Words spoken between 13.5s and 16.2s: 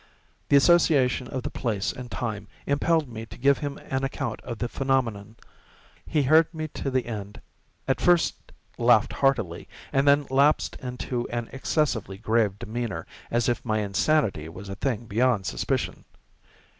my insanity was a thing beyond suspicion.